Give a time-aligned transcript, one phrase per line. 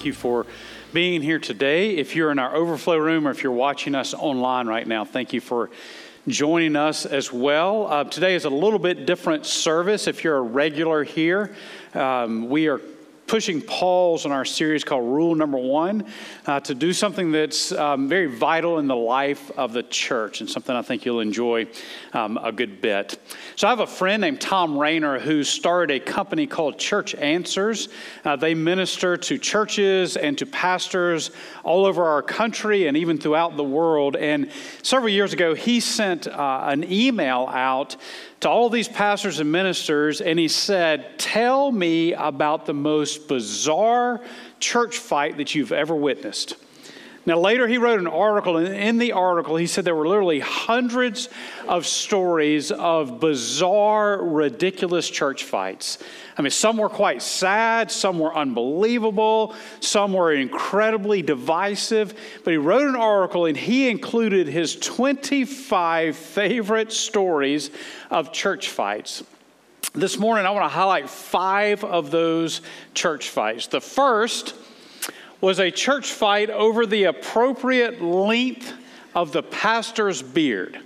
[0.00, 0.46] Thank you for
[0.94, 1.90] being here today.
[1.98, 5.34] If you're in our overflow room or if you're watching us online right now, thank
[5.34, 5.68] you for
[6.26, 7.86] joining us as well.
[7.86, 10.06] Uh, today is a little bit different service.
[10.06, 11.54] If you're a regular here,
[11.92, 12.80] um, we are
[13.30, 16.04] pushing pause on our series called Rule Number One
[16.46, 20.50] uh, to do something that's um, very vital in the life of the church and
[20.50, 21.68] something I think you'll enjoy
[22.12, 23.20] um, a good bit.
[23.54, 27.88] So, I have a friend named Thom Rainer who started a company called Church Answers.
[28.24, 31.30] Uh, they minister to churches and to pastors
[31.62, 34.16] all over our country and even throughout the world.
[34.16, 34.50] And
[34.82, 37.96] several years ago, he sent uh, an email out
[38.40, 44.20] to all these pastors and ministers, and he said, Tell me about the most bizarre
[44.58, 46.56] church fight that you've ever witnessed.
[47.26, 50.40] Now, later he wrote an article, and in the article, he said there were literally
[50.40, 51.28] hundreds
[51.68, 55.98] of stories of bizarre, ridiculous church fights.
[56.38, 62.14] I mean, some were quite sad, some were unbelievable, some were incredibly divisive.
[62.42, 67.70] But he wrote an article, and he included his 25 favorite stories
[68.10, 69.22] of church fights.
[69.92, 72.62] This morning, I want to highlight five of those
[72.94, 73.66] church fights.
[73.66, 74.54] The first,
[75.40, 78.72] was a church fight over the appropriate length
[79.14, 80.78] of the pastor's beard.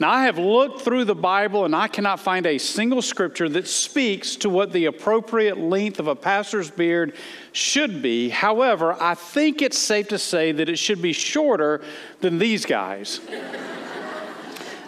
[0.00, 3.68] Now, I have looked through the Bible and I cannot find a single scripture that
[3.68, 7.14] speaks to what the appropriate length of a pastor's beard
[7.52, 8.28] should be.
[8.28, 11.80] However, I think it's safe to say that it should be shorter
[12.20, 13.20] than these guys.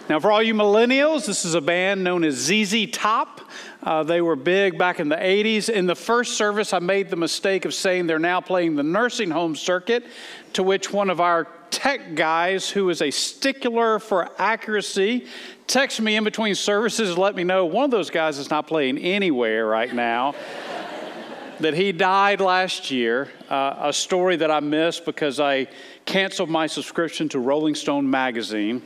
[0.09, 3.41] Now, for all you millennials, this is a band known as ZZ Top.
[3.83, 5.67] Uh, they were big back in the 80s.
[5.67, 9.29] In the first service, I made the mistake of saying they're now playing the nursing
[9.29, 10.05] home circuit,
[10.53, 15.27] to which one of our tech guys, who is a stickler for accuracy,
[15.67, 18.97] texted me in between services let me know one of those guys is not playing
[18.97, 20.33] anywhere right now.
[21.59, 25.67] that he died last year, uh, a story that I missed because I
[26.05, 28.81] canceled my subscription to Rolling Stone magazine.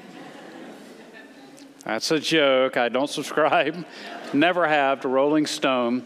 [1.85, 2.77] That's a joke.
[2.77, 3.85] I don't subscribe
[4.33, 6.05] never have to Rolling Stone.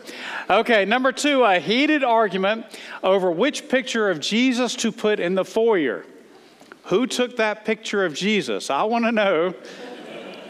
[0.50, 2.66] Okay, number two, a heated argument
[3.04, 6.06] over which picture of Jesus to put in the foyer.
[6.86, 8.70] Who took that picture of Jesus?
[8.70, 9.54] I want to know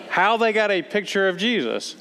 [0.09, 1.95] how they got a picture of Jesus.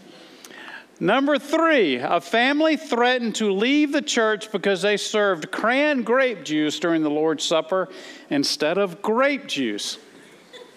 [1.01, 6.79] Number three, a family threatened to leave the church because they served cran grape juice
[6.79, 7.89] during the Lord's Supper
[8.31, 9.99] instead of grape juice.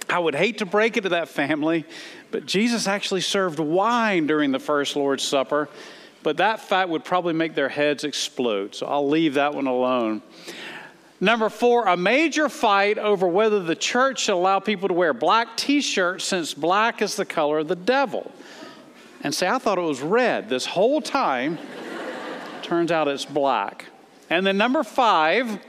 [0.09, 1.85] I would hate to break it to that family,
[2.31, 5.69] but Jesus actually served wine during the first Lord's Supper,
[6.23, 8.73] but that fact would probably make their heads explode.
[8.75, 10.22] So I'll leave that one alone.
[11.19, 15.57] Number four, a major fight over whether the church should allow people to wear black
[15.57, 18.31] t shirts since black is the color of the devil.
[19.23, 21.57] And say, I thought it was red this whole time.
[22.62, 23.85] Turns out it's black.
[24.29, 25.59] And then number five,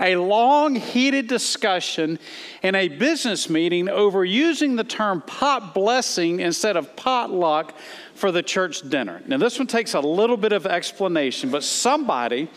[0.00, 2.18] a long, heated discussion
[2.62, 7.74] in a business meeting over using the term pot blessing instead of potluck
[8.14, 9.22] for the church dinner.
[9.26, 12.48] Now, this one takes a little bit of explanation, but somebody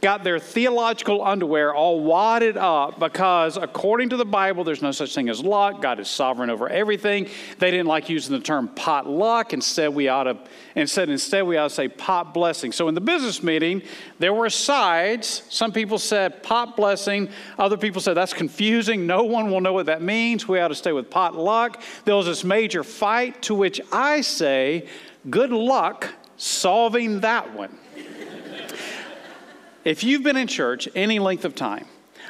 [0.00, 5.14] got their theological underwear all wadded up because, according to the Bible, there's no such
[5.14, 5.80] thing as luck.
[5.80, 7.28] God is sovereign over everything.
[7.58, 9.52] They didn't like using the term pot luck.
[9.52, 10.38] Instead, we ought to
[10.74, 12.72] instead instead we ought to say pot blessing.
[12.72, 13.82] So in the business meeting,
[14.18, 15.42] there were sides.
[15.48, 17.28] Some people said pot blessing.
[17.58, 19.06] Other people said that's confusing.
[19.06, 20.46] No one will know what that means.
[20.46, 21.82] We ought to stay with pot luck.
[22.04, 24.88] There was this major fight to which I say,
[25.30, 27.78] good luck solving that one.
[29.84, 31.86] If you've been in church any length of time,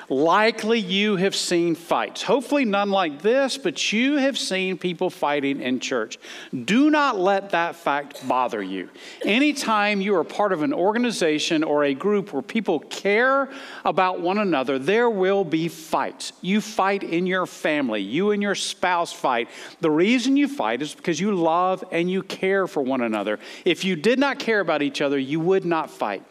[0.09, 2.23] likely you have seen fights.
[2.23, 6.19] Hopefully, none like this, but you have seen people fighting in church.
[6.65, 8.91] Do not let that fact bother you.
[9.25, 13.49] Anytime you are part of an organization or a group where people care
[13.85, 16.33] about one another, there will be fights.
[16.41, 19.49] You fight in your family, you and your spouse fight.
[19.81, 23.39] The reason you fight is because you love and you care for one another.
[23.65, 26.25] If you did not care about each other, you would not fight.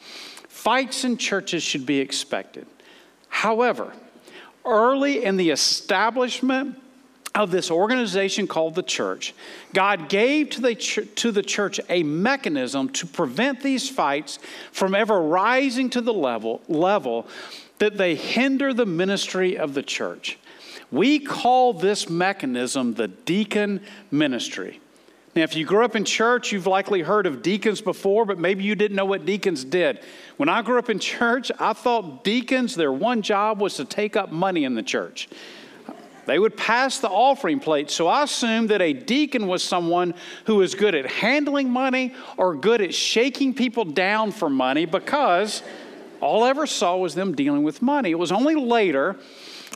[0.63, 2.65] Fights in churches should be expected.
[3.27, 3.91] However,
[4.65, 6.81] early in the establishment
[7.35, 9.33] of this organization called the church,
[9.73, 14.39] God gave to the, ch- to the church a mechanism to prevent these fights
[14.71, 17.27] from ever rising to the level, level
[17.79, 20.39] that they hinder the ministry of the church.
[20.93, 23.81] We call this mechanism the deacon
[24.11, 24.79] ministry.
[25.35, 28.63] Now, if you grew up in church, you've likely heard of deacons before, but maybe
[28.63, 29.99] you didn't know what deacons did.
[30.37, 34.15] When I grew up in church, I thought deacons, their one job was to take
[34.15, 35.27] up money in the church.
[36.25, 37.89] They would pass the offering plate.
[37.89, 40.13] So I assumed that a deacon was someone
[40.45, 45.63] who was good at handling money or good at shaking people down for money because
[46.21, 48.11] all I ever saw was them dealing with money.
[48.11, 49.17] It was only later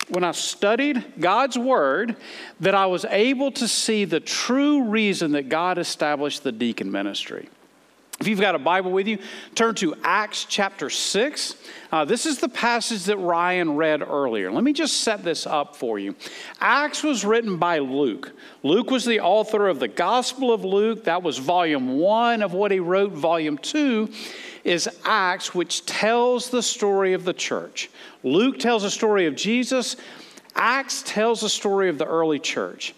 [0.09, 2.15] when I studied God's Word
[2.59, 7.49] that I was able to see the true reason that God established the deacon ministry.
[8.19, 9.19] If you've got a Bible with you,
[9.53, 11.55] turn to Acts chapter 6.
[11.91, 14.51] Uh, this is the passage that Ryan read earlier.
[14.51, 16.15] Let me just set this up for you.
[16.59, 18.31] Acts was written by Luke.
[18.63, 21.03] Luke was the author of the Gospel of Luke.
[21.03, 23.11] That was volume one of what he wrote.
[23.11, 24.09] Volume two
[24.68, 27.90] is Acts, which tells the story of the church.
[28.24, 29.96] Luke tells the story of Jesus,
[30.56, 32.94] Acts tells the story of the early church.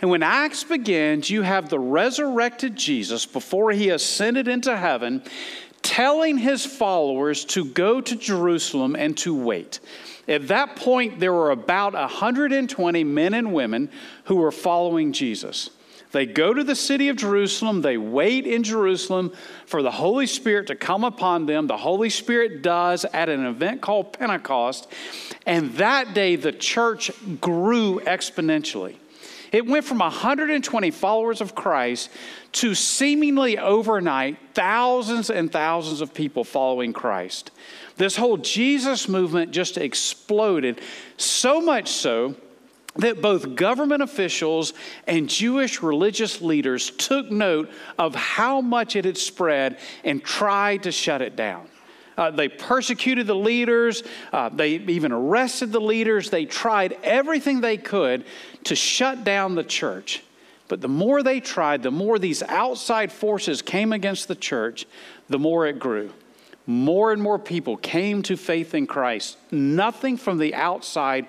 [0.00, 5.22] And when Acts begins, you have the resurrected Jesus before he ascended into heaven
[5.82, 9.80] telling his followers to go to Jerusalem and to wait.
[10.28, 13.90] At that point, there were about 120 men and women
[14.24, 15.70] who were following Jesus.
[16.12, 19.32] They go to the city of Jerusalem, they wait in Jerusalem
[19.66, 21.66] for the Holy Spirit to come upon them.
[21.66, 24.88] The Holy Spirit does at an event called Pentecost,
[25.46, 28.96] and that day the church grew exponentially.
[29.52, 32.10] It went from 120 followers of Christ
[32.52, 37.50] to seemingly overnight thousands and thousands of people following Christ.
[37.96, 40.80] This whole Jesus movement just exploded,
[41.16, 42.36] so much so
[42.96, 44.72] that both government officials
[45.06, 50.92] and Jewish religious leaders took note of how much it had spread and tried to
[50.92, 51.68] shut it down.
[52.18, 54.02] Uh, they persecuted the leaders.
[54.32, 56.28] Uh, they even arrested the leaders.
[56.28, 58.24] They tried everything they could
[58.64, 60.22] to shut down the church.
[60.68, 64.86] But the more they tried, the more these outside forces came against the church,
[65.28, 66.12] the more it grew.
[66.66, 69.38] More and more people came to faith in Christ.
[69.50, 71.26] Nothing from the outside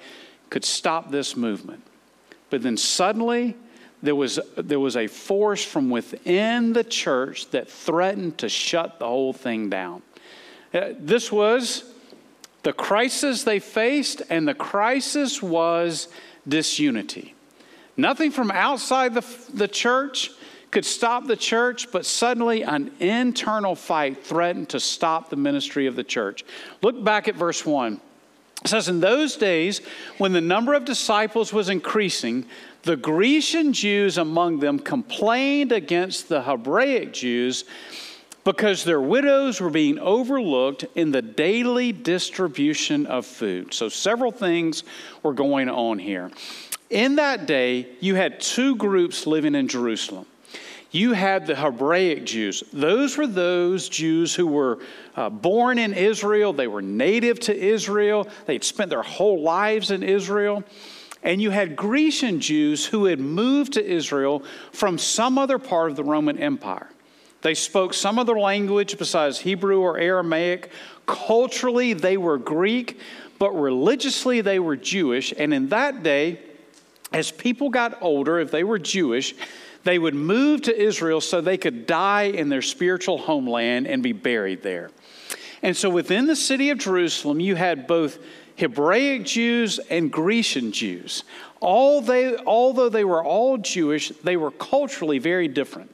[0.52, 1.82] could stop this movement.
[2.52, 3.56] But then suddenly,
[4.04, 9.08] there was, there was a force from within the church that threatened to shut the
[9.08, 10.04] whole thing down.
[10.74, 11.86] Uh, this was
[12.64, 16.10] the crisis they faced, and the crisis was
[16.48, 17.34] disunity.
[17.96, 20.32] Nothing from outside the, the church
[20.70, 25.96] could stop the church, but suddenly an internal fight threatened to stop the ministry of
[25.96, 26.44] the church.
[26.82, 28.00] Look back at verse 1.
[28.64, 29.82] It says, In those days,
[30.18, 32.46] when the number of disciples was increasing,
[32.84, 37.66] the Grecian Jews among them complained against the Hebraic Jews
[38.44, 43.74] because their widows were being overlooked in the daily distribution of food.
[43.74, 44.84] So, several things
[45.22, 46.32] were going on here.
[46.90, 50.26] In that day, you had two groups living in Jerusalem.
[50.92, 52.64] You had the Hebraic Jews.
[52.74, 54.80] Those were those Jews who were
[55.16, 60.04] uh, born in Israel, they were native to Israel, they'd spent their whole lives in
[60.04, 60.64] Israel.
[61.24, 65.96] And you had Grecian Jews who had moved to Israel from some other part of
[65.96, 66.90] the Roman Empire.
[67.42, 70.72] They spoke some other language besides Hebrew or Aramaic.
[71.06, 73.00] Culturally, they were Greek,
[73.40, 75.34] but religiously, they were Jewish.
[75.38, 76.40] And in that day,
[77.14, 79.36] as people got older, if they were Jewish,
[79.84, 84.14] they would move to Israel so they could die in their spiritual homeland and be
[84.14, 84.92] buried there.
[85.64, 88.20] And so within the city of Jerusalem, you had both
[88.56, 91.24] Hebraic Jews and Grecian Jews.
[91.60, 95.92] All they, although they were all Jewish, they were culturally very different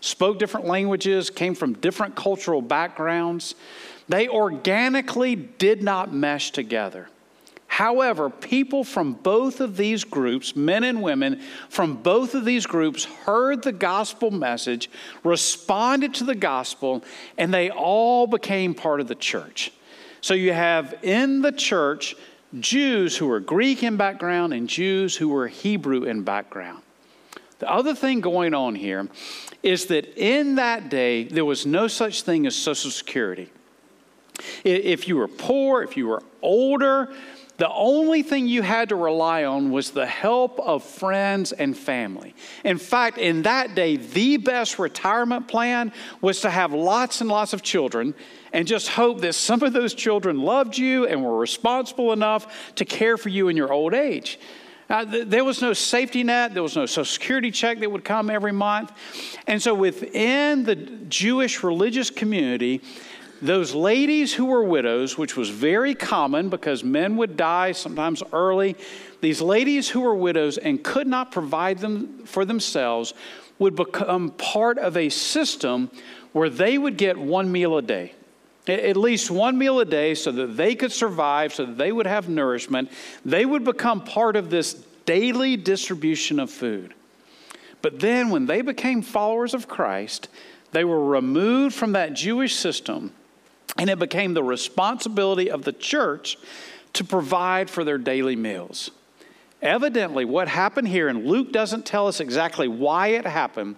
[0.00, 3.54] spoke different languages, came from different cultural backgrounds.
[4.08, 7.08] They organically did not mesh together.
[7.68, 13.04] However, people from both of these groups, men and women from both of these groups,
[13.04, 14.90] heard the gospel message,
[15.22, 17.04] responded to the gospel,
[17.36, 19.70] and they all became part of the church.
[20.20, 22.16] So you have in the church
[22.58, 26.82] Jews who were Greek in background and Jews who were Hebrew in background.
[27.58, 29.08] The other thing going on here
[29.62, 33.50] is that in that day, there was no such thing as Social Security.
[34.64, 37.12] If you were poor, if you were older,
[37.58, 42.34] the only thing you had to rely on was the help of friends and family.
[42.64, 47.52] In fact, in that day, the best retirement plan was to have lots and lots
[47.52, 48.14] of children
[48.52, 52.84] and just hope that some of those children loved you and were responsible enough to
[52.84, 54.38] care for you in your old age.
[54.88, 58.04] Uh, th- there was no safety net, there was no social security check that would
[58.04, 58.92] come every month.
[59.48, 62.82] And so within the Jewish religious community,
[63.40, 68.76] those ladies who were widows, which was very common because men would die sometimes early,
[69.20, 73.14] these ladies who were widows and could not provide them for themselves
[73.58, 75.90] would become part of a system
[76.32, 78.12] where they would get one meal a day
[78.68, 82.06] at least one meal a day so that they could survive, so that they would
[82.06, 82.90] have nourishment.
[83.24, 84.74] They would become part of this
[85.06, 86.94] daily distribution of food.
[87.80, 90.28] But then, when they became followers of Christ,
[90.72, 93.12] they were removed from that Jewish system.
[93.76, 96.38] And it became the responsibility of the church
[96.94, 98.90] to provide for their daily meals.
[99.60, 103.76] Evidently, what happened here, and Luke doesn't tell us exactly why it happened,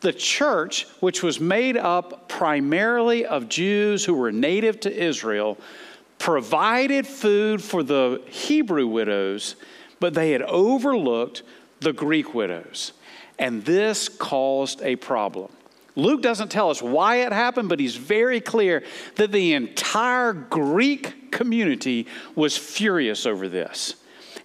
[0.00, 5.56] the church, which was made up primarily of Jews who were native to Israel,
[6.18, 9.56] provided food for the Hebrew widows,
[10.00, 11.42] but they had overlooked
[11.80, 12.92] the Greek widows.
[13.38, 15.50] And this caused a problem.
[15.96, 18.82] Luke doesn't tell us why it happened, but he's very clear
[19.16, 23.94] that the entire Greek community was furious over this.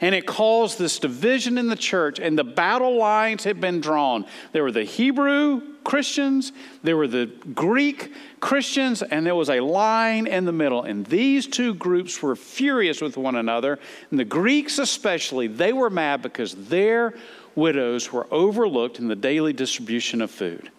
[0.01, 4.25] And it caused this division in the church, and the battle lines had been drawn.
[4.51, 6.51] There were the Hebrew Christians,
[6.83, 10.83] there were the Greek Christians, and there was a line in the middle.
[10.83, 13.79] And these two groups were furious with one another.
[14.09, 17.13] And the Greeks, especially, they were mad because their
[17.53, 20.71] widows were overlooked in the daily distribution of food.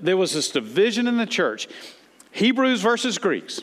[0.00, 1.68] There was this division in the church
[2.32, 3.62] Hebrews versus Greeks.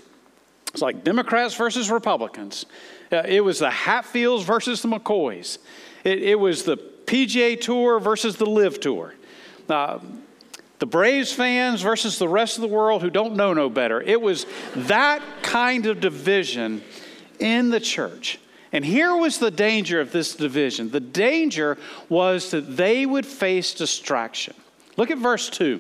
[0.74, 2.66] It's like Democrats versus Republicans.
[3.12, 5.60] Uh, it was the Hatfields versus the McCoys.
[6.04, 9.14] It, it, was the PGA Tour versus the LIV Tour.
[9.70, 10.00] Uh,
[10.80, 14.02] the Braves fans versus the rest of the world who don't know no better.
[14.02, 16.84] It was that kind of division
[17.40, 18.40] in the church.
[18.72, 21.78] And here was the danger of this division the danger
[22.10, 24.56] was that they would face distraction.
[24.98, 25.80] Look at verse 2.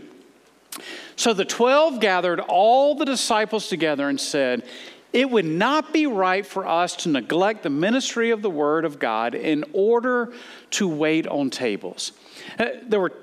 [1.16, 4.64] So the 12 gathered all the disciples together and said,
[5.12, 9.00] It would not be right for us to neglect the ministry of the Word of
[9.00, 10.34] God in order
[10.72, 12.12] to wait on tables.
[12.58, 13.14] Uh, there were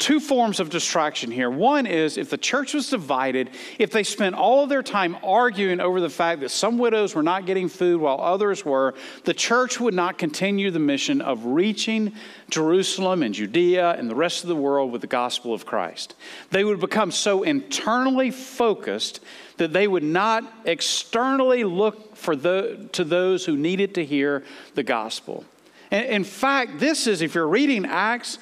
[0.00, 1.50] two forms of distraction here.
[1.50, 5.78] One is if the church was divided, if they spent all of their time arguing
[5.78, 9.78] over the fact that some widows were not getting food while others were, the church
[9.78, 12.14] would not continue the mission of reaching
[12.48, 16.16] Jerusalem and Judea and the rest of the world with the gospel of Christ.
[16.50, 19.20] They would become so internally focused
[19.58, 24.82] that they would not externally look for the, to those who needed to hear the
[24.82, 25.44] gospel.
[25.90, 28.38] In fact, this is, if you're reading Acts,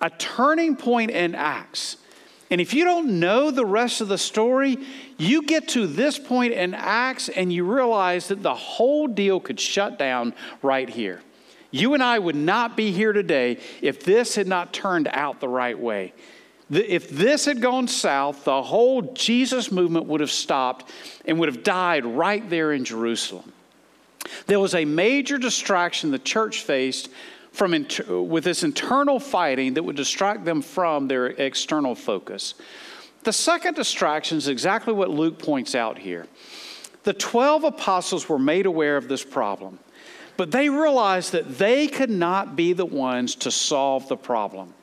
[0.00, 1.96] a turning point in Acts.
[2.50, 4.78] And if you don't know the rest of the story,
[5.18, 9.60] you get to this point in Acts and you realize that the whole deal could
[9.60, 11.20] shut down right here.
[11.70, 15.48] You and I would not be here today if this had not turned out the
[15.48, 16.12] right way.
[16.70, 20.90] If this had gone south, the whole Jesus movement would have stopped
[21.24, 23.52] and would have died right there in Jerusalem.
[24.46, 27.08] There was a major distraction the church faced
[27.52, 27.72] from
[28.08, 32.54] with this internal fighting that would distract them from their external focus.
[33.22, 36.26] The second distraction is exactly what Luke points out here.
[37.02, 39.78] The 12 apostles were made aware of this problem,
[40.36, 44.74] but they realized that they could not be the ones to solve the problem.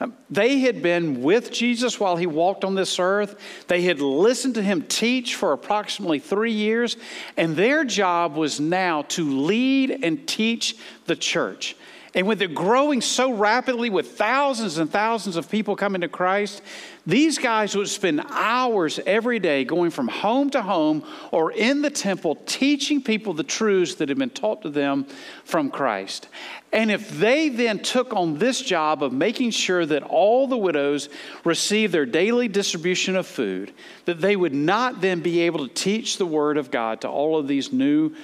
[0.00, 3.38] Um, they had been with Jesus while he walked on this earth.
[3.68, 6.96] They had listened to him teach for approximately three years,
[7.36, 11.76] and their job was now to lead and teach the church.
[12.12, 16.60] And with it growing so rapidly, with thousands and thousands of people coming to Christ,
[17.06, 21.90] these guys would spend hours every day going from home to home or in the
[21.90, 25.06] temple teaching people the truths that had been taught to them
[25.44, 26.26] from Christ.
[26.72, 31.08] And if they then took on this job of making sure that all the widows
[31.44, 33.72] received their daily distribution of food,
[34.04, 37.38] that they would not then be able to teach the Word of God to all
[37.38, 38.14] of these new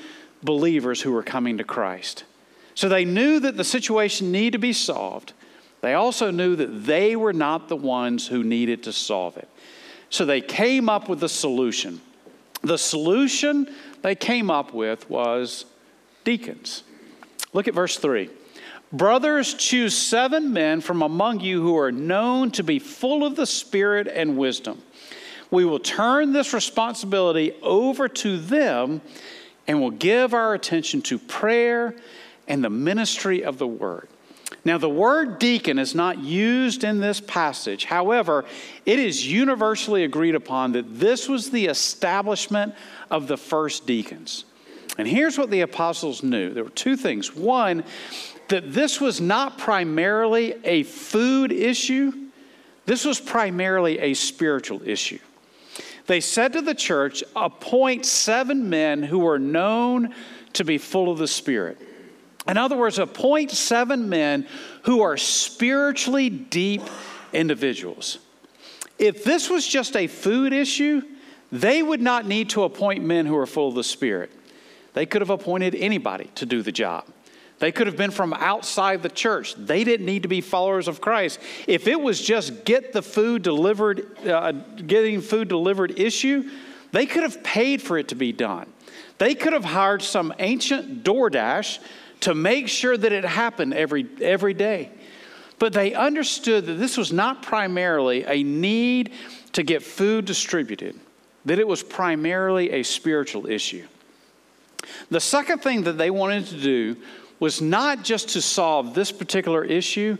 [0.42, 2.24] believers who were coming to Christ.
[2.76, 5.32] So they knew that the situation needed to be solved.
[5.80, 9.48] They also knew that they were not the ones who needed to solve it.
[10.10, 12.00] So they came up with a solution.
[12.62, 15.64] The solution they came up with was
[16.24, 16.82] deacons.
[17.52, 18.28] Look at verse 3.
[18.92, 23.46] Brothers, choose seven men from among you who are known to be full of the
[23.46, 24.82] Spirit and wisdom.
[25.50, 29.00] We will turn this responsibility over to them
[29.66, 31.96] and will give our attention to prayer
[32.48, 34.08] and the ministry of the word.
[34.64, 37.84] Now, the word deacon is not used in this passage.
[37.84, 38.44] However,
[38.84, 42.74] it is universally agreed upon that this was the establishment
[43.10, 44.44] of the first deacons.
[44.98, 47.34] And here's what the apostles knew there were two things.
[47.34, 47.84] One,
[48.48, 52.12] that this was not primarily a food issue,
[52.86, 55.18] this was primarily a spiritual issue.
[56.06, 60.14] They said to the church, appoint seven men who are known
[60.52, 61.78] to be full of the Spirit.
[62.48, 64.46] In other words, appoint seven men
[64.82, 66.82] who are spiritually deep
[67.32, 68.18] individuals.
[68.98, 71.02] If this was just a food issue,
[71.52, 74.30] they would not need to appoint men who are full of the Spirit.
[74.94, 77.04] They could have appointed anybody to do the job.
[77.58, 79.54] They could have been from outside the church.
[79.54, 81.38] They didn't need to be followers of Christ.
[81.66, 86.50] If it was just get the food delivered, uh, getting food delivered issue,
[86.92, 88.70] they could have paid for it to be done.
[89.18, 91.78] They could have hired some ancient DoorDash
[92.20, 94.90] to make sure that it happened every, every day.
[95.58, 99.12] But they understood that this was not primarily a need
[99.52, 100.98] to get food distributed,
[101.46, 103.86] that it was primarily a spiritual issue.
[105.10, 106.96] The second thing that they wanted to do
[107.40, 110.16] was not just to solve this particular issue,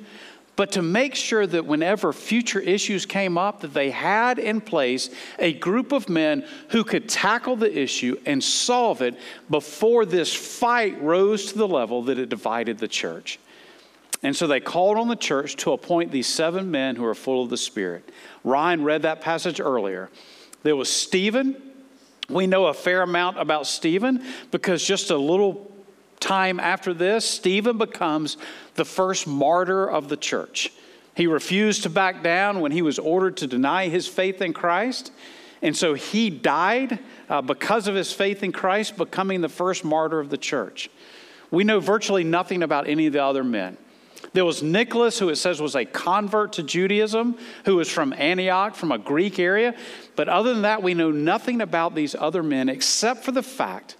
[0.57, 5.11] but to make sure that whenever future issues came up that they had in place
[5.39, 9.15] a group of men who could tackle the issue and solve it
[9.51, 13.39] before this fight rose to the level that it divided the church.
[14.23, 17.45] And so they called on the church to appoint these seven men who are full
[17.45, 18.11] of the spirit.
[18.43, 20.11] Ryan read that passage earlier.
[20.63, 21.63] There was stephen.
[22.29, 25.76] We know a fair amount about stephen because just a little
[26.21, 28.37] time after this, Stephen becomes
[28.75, 30.73] the first martyr of the church.
[31.15, 35.13] He refused to back down when he was ordered to deny his faith in Christ.
[35.63, 40.21] And so he died uh, because of his faith in Christ, becoming the first martyr
[40.21, 40.91] of the church.
[41.51, 43.79] We know virtually nothing about any of the other men.
[44.33, 48.75] There was Nicholas, who it says was a convert to Judaism, who was from Antioch,
[48.75, 49.75] from a Greek area.
[50.15, 53.97] But other than that, we know nothing about these other men except for the fact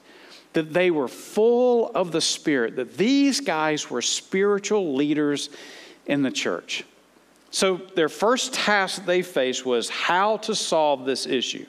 [0.57, 5.51] that they were full of the Spirit, that these guys were spiritual leaders
[6.07, 6.83] in the church.
[7.51, 11.67] So, their first task they faced was how to solve this issue.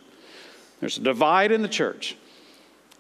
[0.80, 2.16] There's a divide in the church.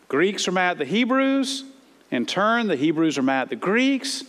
[0.09, 1.63] Greeks are mad at the Hebrews.
[2.11, 4.25] In turn, the Hebrews are mad at the Greeks.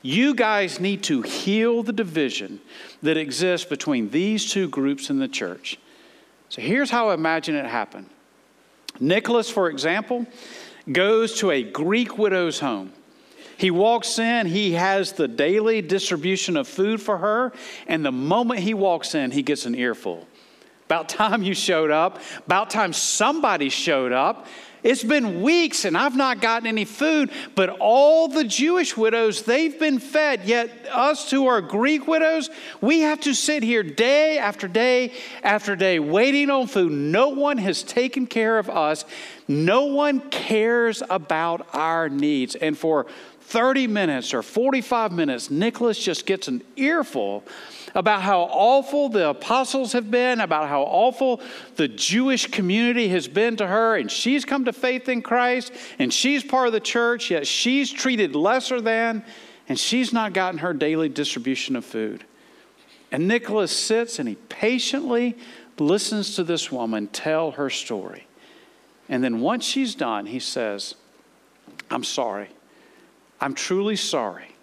[0.00, 2.58] You guys need to heal the division
[3.02, 5.78] that exists between these two groups in the church.
[6.48, 8.08] So here's how I imagine it happened.
[8.98, 10.26] Nicholas, for example,
[10.90, 12.92] goes to a Greek widow's home.
[13.56, 17.52] He walks in, he has the daily distribution of food for her,
[17.86, 20.26] and the moment he walks in, he gets an earful.
[20.92, 24.46] About time you showed up, about time somebody showed up.
[24.82, 29.78] It's been weeks and I've not gotten any food, but all the Jewish widows, they've
[29.80, 30.44] been fed.
[30.44, 32.50] Yet, us who are Greek widows,
[32.82, 36.92] we have to sit here day after day after day waiting on food.
[36.92, 39.06] No one has taken care of us,
[39.48, 42.54] no one cares about our needs.
[42.54, 43.06] And for
[43.52, 47.44] 30 minutes or 45 minutes, Nicholas just gets an earful
[47.94, 51.38] about how awful the apostles have been, about how awful
[51.76, 56.10] the Jewish community has been to her, and she's come to faith in Christ, and
[56.10, 59.22] she's part of the church, yet she's treated lesser than,
[59.68, 62.24] and she's not gotten her daily distribution of food.
[63.10, 65.36] And Nicholas sits and he patiently
[65.78, 68.26] listens to this woman tell her story.
[69.10, 70.94] And then once she's done, he says,
[71.90, 72.48] I'm sorry.
[73.42, 74.54] I'm truly sorry.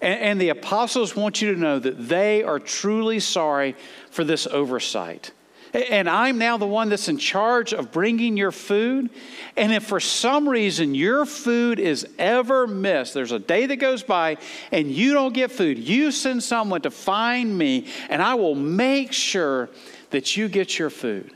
[0.00, 3.76] And, and the apostles want you to know that they are truly sorry
[4.10, 5.32] for this oversight.
[5.74, 9.08] And I'm now the one that's in charge of bringing your food.
[9.56, 14.02] And if for some reason your food is ever missed, there's a day that goes
[14.02, 14.36] by
[14.70, 19.12] and you don't get food, you send someone to find me, and I will make
[19.12, 19.70] sure
[20.10, 21.32] that you get your food.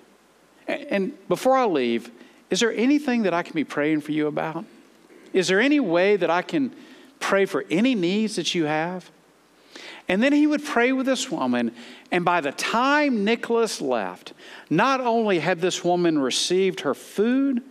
[0.68, 2.10] And before I leave,
[2.50, 4.66] is there anything that I can be praying for you about?
[5.36, 6.74] Is there any way that I can
[7.20, 9.10] pray for any needs that you have.
[10.08, 11.72] And then he would pray with this woman.
[12.12, 14.32] And by the time Nicholas left,
[14.70, 17.62] not only had this woman received her food,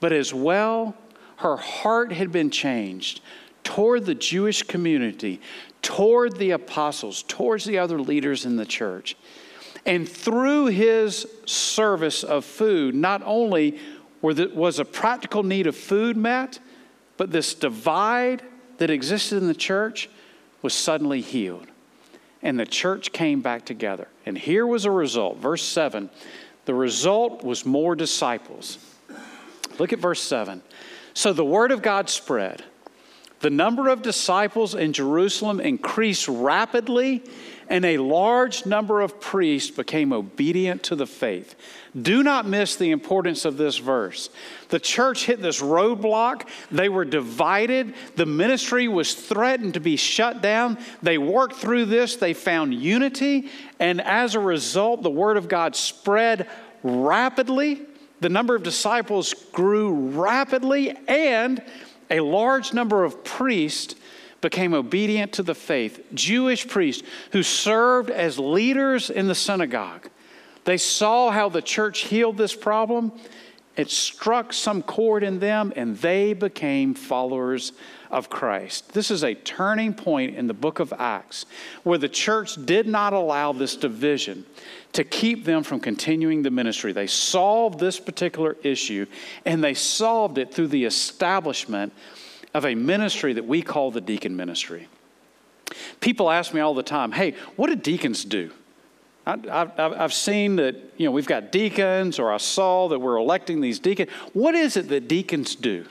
[0.00, 0.96] but as well,
[1.36, 3.20] her heart had been changed
[3.62, 5.40] toward the Jewish community,
[5.82, 9.16] toward the apostles, towards the other leaders in the church.
[9.86, 13.78] And through his service of food, not only
[14.20, 16.58] was a practical need of food met,
[17.20, 18.40] but this divide
[18.78, 20.08] that existed in the church
[20.62, 21.66] was suddenly healed.
[22.40, 24.08] And the church came back together.
[24.24, 25.36] And here was a result.
[25.36, 26.08] Verse 7
[26.64, 28.78] the result was more disciples.
[29.78, 30.62] Look at verse 7.
[31.12, 32.64] So the word of God spread.
[33.40, 37.22] The number of disciples in Jerusalem increased rapidly,
[37.68, 41.54] and a large number of priests became obedient to the faith.
[42.00, 44.28] Do not miss the importance of this verse.
[44.68, 46.48] The church hit this roadblock.
[46.70, 47.94] They were divided.
[48.16, 50.78] The ministry was threatened to be shut down.
[51.02, 52.16] They worked through this.
[52.16, 53.48] They found unity.
[53.78, 56.46] And as a result, the word of God spread
[56.82, 57.86] rapidly.
[58.20, 61.62] The number of disciples grew rapidly, and
[62.10, 63.94] a large number of priests
[64.40, 70.08] became obedient to the faith, Jewish priests who served as leaders in the synagogue.
[70.64, 73.12] They saw how the church healed this problem,
[73.76, 77.72] It struck some chord in them, and they became followers
[78.10, 78.92] of Christ.
[78.92, 81.46] This is a turning point in the book of Acts
[81.84, 84.44] where the church did not allow this division
[84.92, 86.92] to keep them from continuing the ministry.
[86.92, 89.06] They solved this particular issue,
[89.44, 91.92] and they solved it through the establishment
[92.54, 94.88] of a ministry that we call the deacon ministry.
[96.00, 98.50] People ask me all the time, hey, what do deacons do?
[99.26, 103.60] I, have seen that, you know, we've got deacons, or I saw that we're electing
[103.60, 104.10] these deacons.
[104.32, 105.86] What is it that deacons do?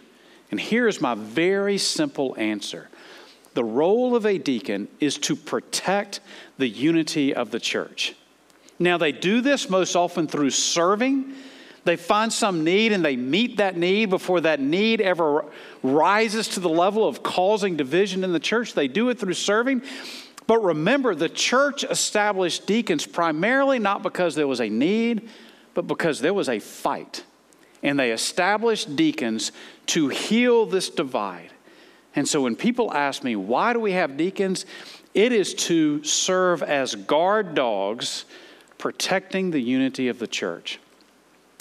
[0.52, 2.90] And here's my very simple answer
[3.54, 6.20] the role of a deacon is to protect
[6.58, 8.16] the unity of the church.
[8.78, 11.34] Now, they do this most often through serving.
[11.84, 15.46] They find some need and they meet that need before that need ever
[15.82, 18.74] rises to the level of causing division in the church.
[18.74, 19.82] They do it through serving.
[20.48, 25.30] But remember, the church established deacons primarily not because there was a need,
[25.74, 27.24] but because there was a fight.
[27.82, 29.52] And they established deacons
[29.88, 31.52] to heal this divide.
[32.16, 34.66] And so when people ask me, why do we have deacons?
[35.14, 38.26] It is to serve as guard dogs
[38.78, 40.80] protecting the unity of the church.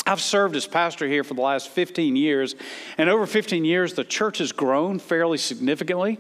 [0.07, 2.55] I've served as pastor here for the last 15 years,
[2.97, 6.19] and over 15 years, the church has grown fairly significantly.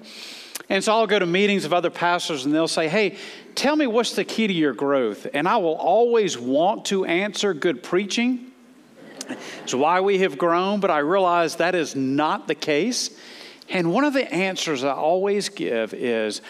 [0.69, 3.17] And so I'll go to meetings of other pastors and they'll say, Hey,
[3.55, 5.27] tell me what's the key to your growth?
[5.33, 8.48] And I will always want to answer good preaching.
[9.63, 13.11] It's why we have grown, but I realize that is not the case.
[13.69, 16.41] And one of the answers I always give is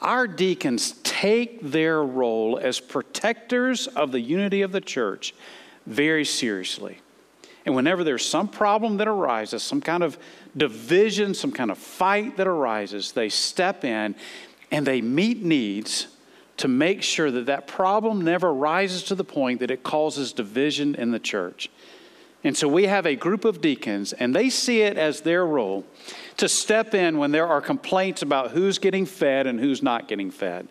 [0.00, 5.34] our deacons take their role as protectors of the unity of the church
[5.86, 6.98] very seriously.
[7.64, 10.18] And whenever there's some problem that arises, some kind of
[10.56, 14.14] division, some kind of fight that arises, they step in
[14.70, 16.08] and they meet needs
[16.58, 20.94] to make sure that that problem never rises to the point that it causes division
[20.94, 21.68] in the church.
[22.44, 25.84] And so we have a group of deacons, and they see it as their role
[26.36, 30.30] to step in when there are complaints about who's getting fed and who's not getting
[30.30, 30.68] fed,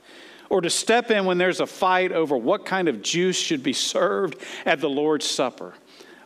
[0.50, 3.74] or to step in when there's a fight over what kind of juice should be
[3.74, 5.74] served at the Lord's Supper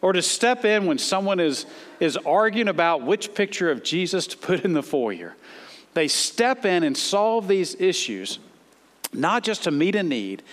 [0.02, 1.66] or to step in when someone is,
[2.00, 5.36] is arguing about which picture of Jesus to put in the foyer.
[5.94, 8.40] They step in and solve these issues,
[9.12, 10.44] not just to meet a need,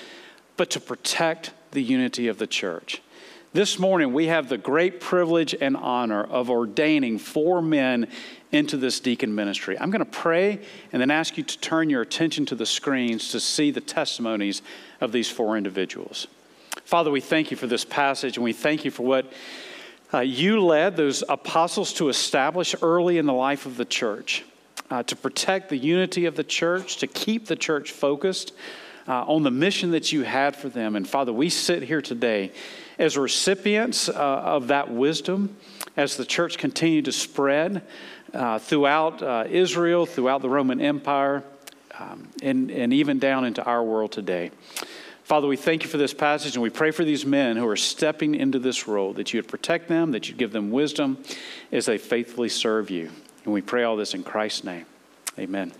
[0.56, 3.02] but to protect the unity of the church.
[3.52, 8.08] This morning, we have the great privilege and honor of ordaining four men
[8.52, 9.78] into this deacon ministry.
[9.78, 10.60] I'm going to pray
[10.92, 14.62] and then ask you to turn your attention to the screens to see the testimonies
[15.00, 16.26] of these four individuals.
[16.84, 19.32] Father, we thank you for this passage and we thank you for what
[20.12, 24.44] uh, you led those apostles to establish early in the life of the church,
[24.90, 28.52] uh, to protect the unity of the church, to keep the church focused
[29.08, 30.96] uh, on the mission that you had for them.
[30.96, 32.52] And Father, we sit here today
[32.98, 35.56] as recipients uh, of that wisdom
[35.96, 37.82] as the church continued to spread
[38.34, 41.42] uh, throughout uh, Israel, throughout the Roman Empire,
[41.98, 44.50] um, and, and even down into our world today.
[45.24, 47.76] Father, we thank you for this passage and we pray for these men who are
[47.76, 51.22] stepping into this role, that you would protect them, that you'd give them wisdom
[51.72, 53.10] as they faithfully serve you.
[53.44, 54.86] And we pray all this in Christ's name.
[55.38, 55.72] Amen.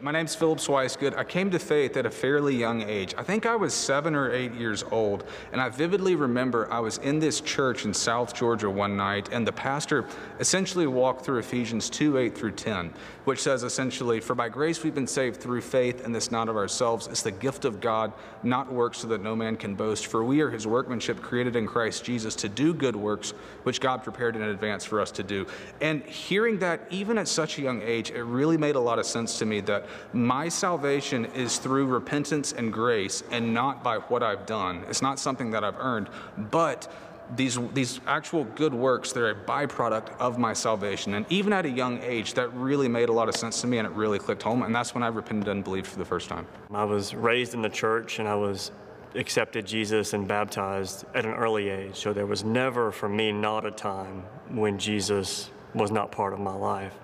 [0.00, 1.16] My name's Philip Swicegood.
[1.16, 3.16] I came to faith at a fairly young age.
[3.18, 6.98] I think I was seven or eight years old, and I vividly remember I was
[6.98, 10.06] in this church in South Georgia one night, and the pastor
[10.38, 12.92] essentially walked through Ephesians 2 8 through 10,
[13.24, 16.56] which says essentially, For by grace we've been saved through faith, and this not of
[16.56, 17.08] ourselves.
[17.08, 18.12] It's the gift of God,
[18.44, 20.06] not works, so that no man can boast.
[20.06, 23.32] For we are his workmanship created in Christ Jesus to do good works,
[23.64, 25.44] which God prepared in advance for us to do.
[25.80, 29.04] And hearing that, even at such a young age, it really made a lot of
[29.04, 34.22] sense to me that my salvation is through repentance and grace and not by what
[34.22, 34.84] I've done.
[34.88, 36.08] It's not something that I've earned,
[36.50, 36.92] but
[37.36, 41.14] these, these actual good works, they're a byproduct of my salvation.
[41.14, 43.78] And even at a young age, that really made a lot of sense to me
[43.78, 44.62] and it really clicked home.
[44.62, 46.46] And that's when I repented and believed for the first time.
[46.72, 48.70] I was raised in the church and I was
[49.14, 51.96] accepted Jesus and baptized at an early age.
[51.96, 56.40] So there was never for me not a time when Jesus was not part of
[56.40, 56.94] my life.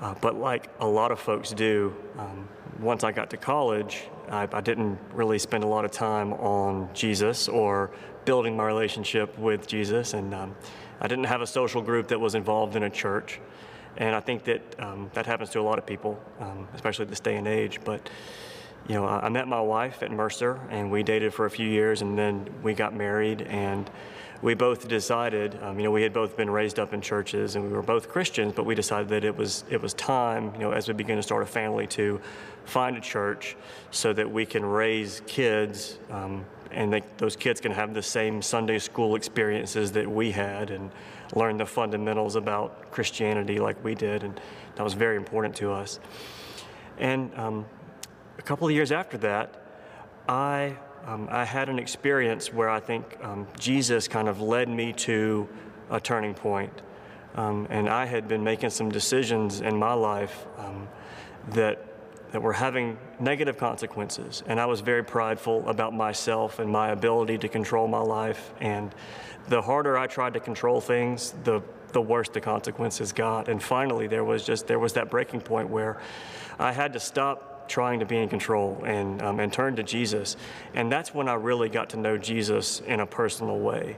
[0.00, 2.48] Uh, but like a lot of folks do, um,
[2.80, 6.88] once I got to college, I, I, didn't really spend a lot of time on
[6.92, 7.90] Jesus or
[8.24, 10.14] building my relationship with Jesus.
[10.14, 10.56] And um,
[11.00, 13.40] I didn't have a social group that was involved in a church.
[13.96, 17.20] And I think that um, that happens to a lot of people, um, especially this
[17.20, 17.80] day and age.
[17.84, 18.08] But
[18.88, 21.68] you know, I, I met my wife at Mercer, and we dated for a few
[21.68, 23.88] years, and then we got married, and
[24.44, 27.64] we both decided, um, you know, we had both been raised up in churches and
[27.64, 30.70] we were both Christians, but we decided that it was it was time, you know,
[30.72, 32.20] as we began to start a family, to
[32.66, 33.56] find a church
[33.90, 38.42] so that we can raise kids um, and they, those kids can have the same
[38.42, 40.90] Sunday school experiences that we had and
[41.34, 44.38] learn the fundamentals about Christianity like we did, and
[44.76, 46.00] that was very important to us.
[46.98, 47.64] And um,
[48.36, 49.62] a couple of years after that,
[50.28, 54.92] I um, I had an experience where I think um, Jesus kind of led me
[54.92, 55.48] to
[55.90, 56.72] a turning point.
[57.34, 60.88] Um, and I had been making some decisions in my life um,
[61.48, 61.84] that,
[62.30, 64.42] that were having negative consequences.
[64.46, 68.52] And I was very prideful about myself and my ability to control my life.
[68.60, 68.94] And
[69.48, 71.60] the harder I tried to control things, the,
[71.92, 73.48] the worse the consequences got.
[73.48, 76.00] And finally, there was just there was that breaking point where
[76.58, 80.36] I had to stop trying to be in control and, um, and turn to Jesus.
[80.74, 83.96] And that's when I really got to know Jesus in a personal way.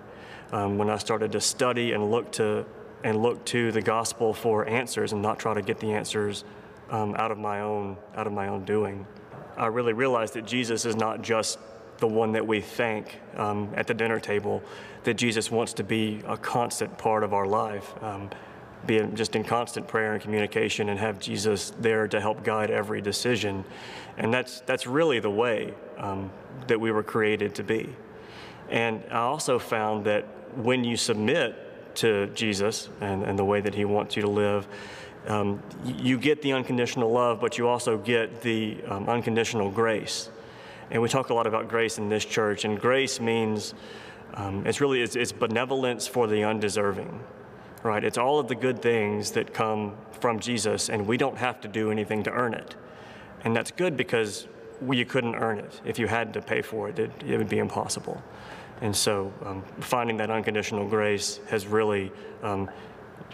[0.53, 2.65] Um, when I started to study and look to
[3.05, 6.45] and look to the gospel for answers and not try to get the answers
[6.91, 9.07] um, out of my own out of my own doing.
[9.57, 11.59] I really realized that Jesus is not just
[11.99, 14.63] the one that we thank um, at the dinner table,
[15.05, 17.95] that Jesus wants to be a constant part of our life.
[18.87, 23.01] Be just in constant prayer and communication and have Jesus there to help guide every
[23.01, 23.65] decision.
[24.17, 26.31] And that's, that's really the way um,
[26.69, 27.95] that we were created to be.
[28.69, 30.25] And I also found that
[30.57, 34.67] when you submit to Jesus and, and the way that He wants you to live,
[35.27, 40.31] um, you get the unconditional love, but you also get the um, unconditional grace.
[40.91, 43.75] And we talk a lot about grace in this church, and grace means
[44.35, 47.21] um, it's really it's, it's benevolence for the undeserving
[47.83, 48.03] right?
[48.03, 51.69] It's all of the good things that come from Jesus, and we don't have to
[51.69, 52.75] do anything to earn it.
[53.45, 54.47] And that's good because
[54.81, 55.81] we, you couldn't earn it.
[55.85, 58.23] If you had to pay for it, it, it would be impossible.
[58.81, 62.13] And so um, finding that unconditional grace has really
[62.43, 62.69] um,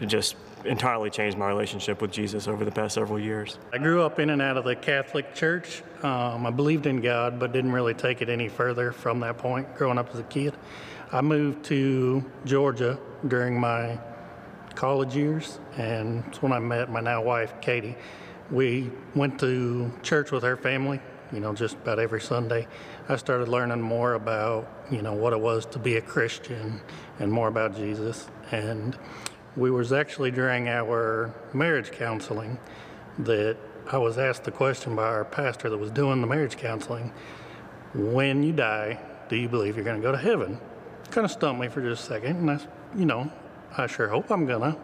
[0.07, 3.59] just entirely changed my relationship with Jesus over the past several years.
[3.73, 5.83] I grew up in and out of the Catholic Church.
[6.03, 9.75] Um, I believed in God, but didn't really take it any further from that point
[9.75, 10.55] growing up as a kid.
[11.11, 13.99] I moved to Georgia during my
[14.73, 17.97] college years, and it's when I met my now wife, Katie.
[18.51, 21.01] We went to church with her family,
[21.33, 22.67] you know, just about every Sunday.
[23.09, 26.81] I started learning more about, you know, what it was to be a Christian
[27.19, 28.29] and more about Jesus.
[28.51, 28.97] And
[29.57, 32.59] we was actually during our marriage counseling
[33.21, 33.57] that
[33.91, 37.13] I was asked the question by our pastor that was doing the marriage counseling,
[37.95, 40.59] when you die, do you believe you're going to go to heaven?
[41.11, 42.61] Kind of stumped me for just a second, and I,
[42.97, 43.31] you know,
[43.77, 44.77] I sure hope I'm gonna.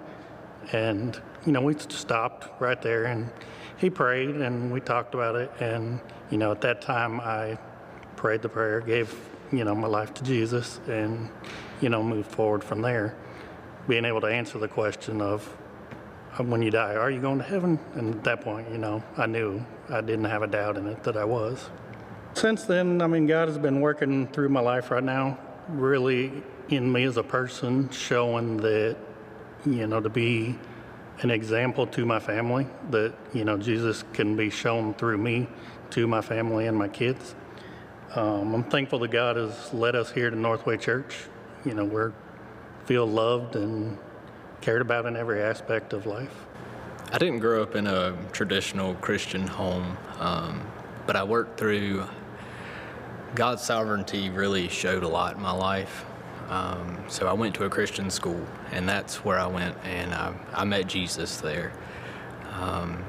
[0.73, 3.31] And, you know, we stopped right there and
[3.77, 5.51] he prayed and we talked about it.
[5.61, 7.59] And, you know, at that time I
[8.17, 9.15] prayed the prayer, gave,
[9.53, 11.31] you know, my life to Jesus and,
[11.81, 13.17] you know, moved forward from there.
[13.87, 15.57] Being able to answer the question of
[16.39, 17.79] uh, when you die, are you going to heaven?
[17.95, 21.03] And at that point, you know, I knew I didn't have a doubt in it
[21.05, 21.71] that I was.
[22.35, 26.91] Since then, I mean, God has been working through my life right now, really in
[26.91, 28.97] me as a person, showing that,
[29.67, 30.59] you know, to be
[31.21, 35.49] an example to my family, that, you know, Jesus can be shown through me
[35.91, 37.35] to my family and my kids.
[38.15, 41.17] Um, I'm thankful that God has led us here to Northway Church.
[41.65, 42.13] You know, we
[42.87, 43.99] feel loved and
[44.61, 46.47] cared about in every aspect of life.
[47.11, 50.67] I didn't grow up in a traditional Christian home, um,
[51.07, 52.07] but I worked through
[53.35, 56.05] God's sovereignty really showed a lot in my life.
[56.49, 60.35] Um, so I went to a Christian school, and that's where I went, and I,
[60.55, 61.73] I met Jesus there.
[62.53, 63.05] Um,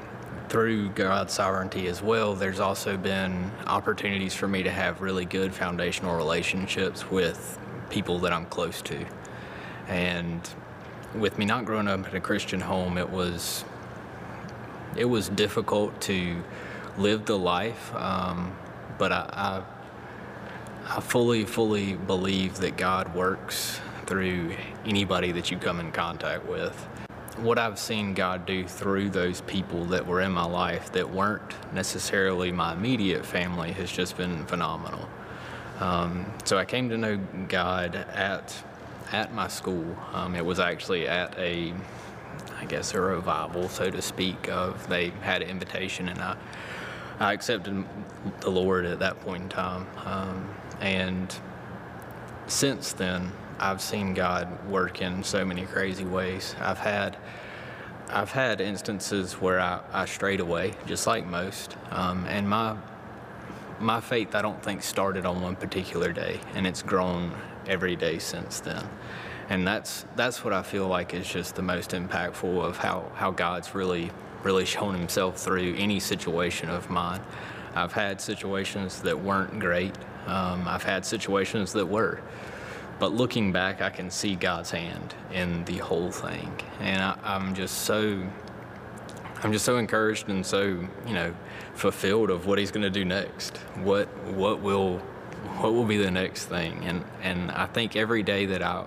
[0.50, 5.54] through God's sovereignty as well, there's also been opportunities for me to have really good
[5.54, 9.06] foundational relationships with people that I'm close to.
[9.88, 10.48] And
[11.14, 13.64] with me not growing up in a Christian home, it was
[14.96, 16.42] it was difficult to
[16.98, 18.56] live the life, um,
[18.98, 19.62] but I, I
[20.92, 26.74] I fully, fully believe that God works through anybody that you come in contact with.
[27.36, 31.54] What I've seen God do through those people that were in my life that weren't
[31.72, 35.08] necessarily my immediate family has just been phenomenal.
[35.78, 38.60] Um, so I came to know God at
[39.12, 39.96] at my school.
[40.12, 41.72] Um, it was actually at a,
[42.58, 44.48] I guess, a revival, so to speak.
[44.48, 46.36] Of they had an invitation, and I
[47.20, 47.84] I accepted
[48.40, 49.86] the Lord at that point in time.
[50.04, 50.48] Um,
[50.80, 51.34] and
[52.46, 56.54] since then, I've seen God work in so many crazy ways.
[56.60, 57.16] I've had
[58.12, 61.76] I've had instances where I, I strayed away, just like most.
[61.90, 62.76] Um, and my
[63.78, 67.32] my faith, I don't think started on one particular day, and it's grown
[67.66, 68.88] every day since then.
[69.48, 73.30] And that's that's what I feel like is just the most impactful of how how
[73.30, 74.10] God's really
[74.42, 77.20] really shown Himself through any situation of mine.
[77.74, 79.94] I've had situations that weren't great.
[80.30, 82.20] Um, I've had situations that were.
[83.00, 87.54] But looking back, I can see God's hand in the whole thing, and I, I'm
[87.54, 88.22] just so
[89.42, 91.34] I'm just so encouraged and so you know
[91.74, 93.56] fulfilled of what He's going to do next.
[93.82, 94.98] What what will
[95.58, 96.84] what will be the next thing?
[96.84, 98.84] And and I think every day that I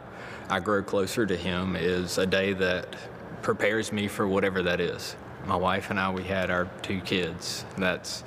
[0.47, 2.95] I grow closer to Him is a day that
[3.41, 5.15] prepares me for whatever that is.
[5.45, 7.65] My wife and I, we had our two kids.
[7.77, 8.23] That's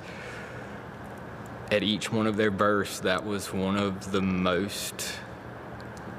[1.71, 2.99] at each one of their births.
[3.01, 5.19] That was one of the most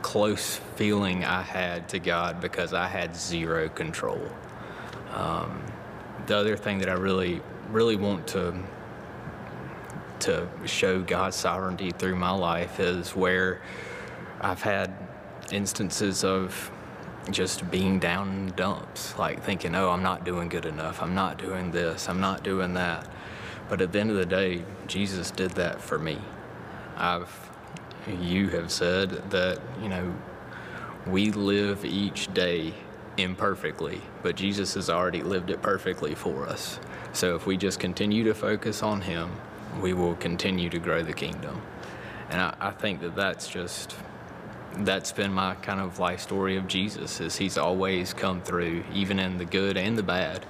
[0.02, 4.20] close feeling I had to God because I had zero control.
[5.12, 5.62] Um,
[6.26, 8.54] the other thing that I really, really want to
[10.20, 13.60] to show God's sovereignty through my life is where
[14.40, 14.92] I've had
[15.52, 16.70] instances of
[17.30, 21.14] just being down in the dumps, like thinking, oh, I'm not doing good enough, I'm
[21.14, 23.06] not doing this, I'm not doing that.
[23.68, 26.18] But at the end of the day, Jesus did that for me.
[26.96, 27.50] I've,
[28.20, 30.14] you have said that, you know,
[31.06, 32.74] we live each day
[33.16, 36.78] imperfectly, but Jesus has already lived it perfectly for us.
[37.12, 39.30] So if we just continue to focus on Him,
[39.80, 41.60] we will continue to grow the kingdom.
[42.30, 43.94] And I, I think that that's just
[44.80, 49.18] that's been my kind of life story of Jesus is he's always come through even
[49.18, 50.44] in the good and the bad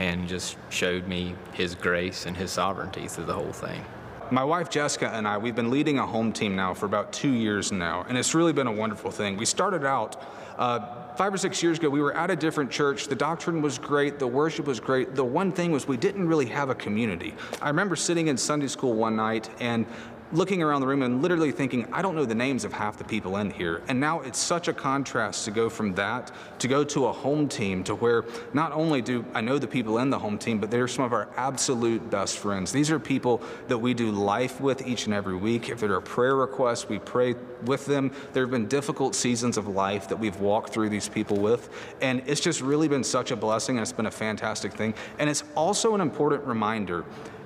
[0.00, 3.84] and just showed me his grace and his sovereignty through the whole thing.
[4.30, 7.32] My wife Jessica and I, we've been leading a home team now for about two
[7.32, 9.36] years now, and it's really been a wonderful thing.
[9.36, 10.24] We started out
[10.56, 13.08] uh, five or six years ago, we were at a different church.
[13.08, 15.14] The doctrine was great, the worship was great.
[15.14, 17.34] The one thing was we didn't really have a community.
[17.60, 19.84] I remember sitting in Sunday school one night and
[20.32, 23.04] looking around the room and literally thinking, I don't know the names of half the
[23.04, 23.82] people in here.
[23.88, 27.48] And now it's such a contrast to go from that to go to a home
[27.48, 30.70] team to where not only do I know the people in the home team, but
[30.70, 32.70] they're some of our absolute best friends.
[32.72, 35.68] These are people that we do life with each and every week.
[35.68, 38.12] If there are prayer requests, we pray with them.
[38.32, 41.68] There have been difficult seasons of life that we've walked through these people with.
[42.00, 44.94] And it's just really been such a blessing and it's been a fantastic thing.
[45.18, 47.04] And it's also an important reminder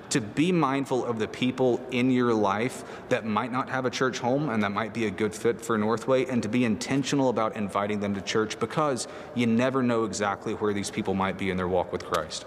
[0.09, 4.19] to be mindful of the people in your life that might not have a church
[4.19, 7.55] home and that might be a good fit for Northway, and to be intentional about
[7.55, 11.57] inviting them to church because you never know exactly where these people might be in
[11.57, 12.45] their walk with Christ.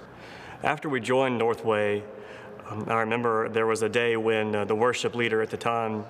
[0.63, 2.03] After we joined Northway,
[2.69, 6.05] um, I remember there was a day when uh, the worship leader at the time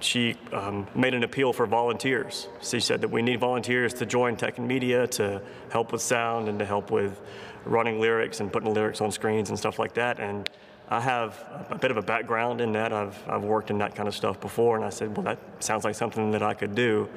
[0.00, 2.48] she um, made an appeal for volunteers.
[2.62, 6.48] She said that we need volunteers to join tech and media to help with sound
[6.48, 7.20] and to help with
[7.64, 10.18] running lyrics and putting lyrics on screens and stuff like that.
[10.18, 10.48] And
[10.90, 12.92] I have a bit of a background in that.
[12.92, 15.84] I've, I've worked in that kind of stuff before, and I said, well, that sounds
[15.84, 17.08] like something that I could do.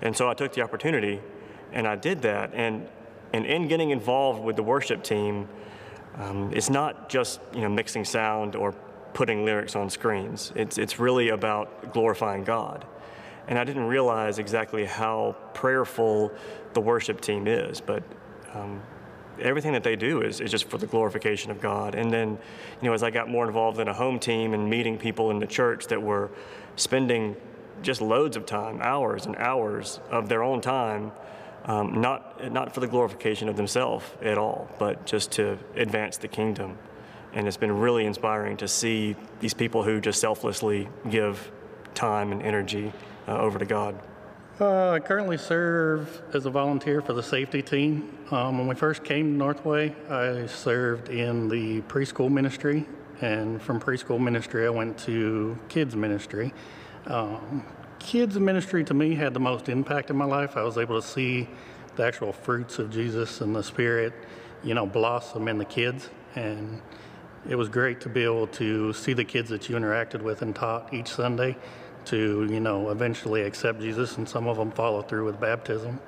[0.00, 1.20] And so I took the opportunity,
[1.72, 2.52] and I did that.
[2.54, 2.88] And,
[3.32, 5.48] and in getting involved with the worship team,
[6.14, 8.72] um, it's not just you know mixing sound or
[9.12, 10.52] putting lyrics on screens.
[10.54, 12.84] It's, it's really about glorifying God.
[13.48, 16.32] And I didn't realize exactly how prayerful
[16.74, 18.02] the worship team is, but
[18.54, 18.82] um,
[19.40, 21.94] everything that they do is, is just for the glorification of God.
[21.94, 22.38] And then,
[22.80, 25.38] you know, as I got more involved in a home team and meeting people in
[25.38, 26.30] the church that were
[26.76, 27.36] spending
[27.82, 31.12] just loads of time, hours and hours of their own time,
[31.66, 36.28] um, not, not for the glorification of themselves at all, but just to advance the
[36.28, 36.78] kingdom.
[37.32, 41.50] And it's been really inspiring to see these people who just selflessly give
[41.94, 42.92] time and energy
[43.28, 43.98] uh, over to God.
[44.58, 48.16] Uh, I currently serve as a volunteer for the safety team.
[48.30, 52.86] Um, when we first came to Northway, I served in the preschool ministry,
[53.20, 56.54] and from preschool ministry, I went to kids ministry.
[57.06, 57.66] Um,
[57.98, 60.56] kids ministry to me had the most impact in my life.
[60.56, 61.46] I was able to see
[61.96, 64.14] the actual fruits of Jesus and the Spirit,
[64.64, 66.80] you know, blossom in the kids, and
[67.46, 70.56] it was great to be able to see the kids that you interacted with and
[70.56, 71.58] taught each Sunday
[72.06, 76.00] to, you know, eventually accept Jesus, and some of them follow through with baptism.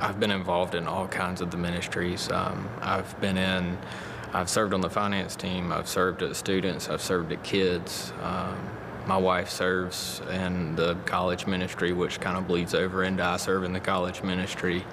[0.00, 2.30] I've been involved in all kinds of the ministries.
[2.30, 3.78] Um, I've been in,
[4.32, 8.12] I've served on the finance team, I've served at students, I've served at kids.
[8.22, 8.70] Um,
[9.06, 13.64] my wife serves in the college ministry, which kind of bleeds over into I serve
[13.64, 14.84] in the college ministry.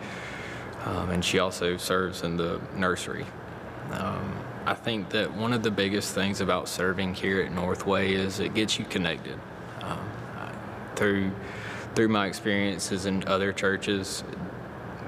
[0.86, 3.25] Um, and she also serves in the nursery.
[3.91, 8.39] Um, I think that one of the biggest things about serving here at Northway is
[8.39, 9.39] it gets you connected.
[9.82, 10.09] Um,
[10.99, 11.31] through
[11.95, 14.23] through my experiences in other churches,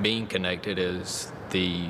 [0.02, 1.90] being connected is the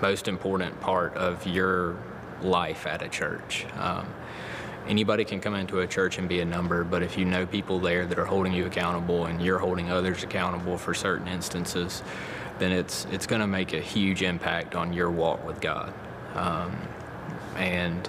[0.00, 1.96] most important part of your
[2.42, 3.66] life at a church.
[3.78, 4.06] Um,
[4.88, 7.78] anybody can come into a church and be a number, but if you know people
[7.78, 12.02] there that are holding you accountable and you're holding others accountable for certain instances,
[12.58, 15.92] then it's it's going to make a huge impact on your walk with God.
[16.34, 16.76] Um,
[17.56, 18.08] and